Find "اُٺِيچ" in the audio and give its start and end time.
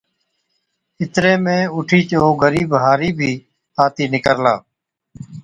1.75-2.09